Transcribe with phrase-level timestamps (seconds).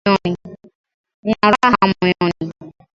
[1.25, 2.47] Nina raha moyoni